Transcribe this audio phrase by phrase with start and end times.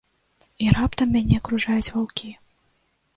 [0.63, 2.33] І раптам мяне акружаюць ваўкі.